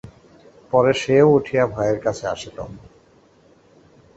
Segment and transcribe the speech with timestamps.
[0.73, 2.57] পরে সেও উঠিয়া ভাইয়ের কাছে আসিল।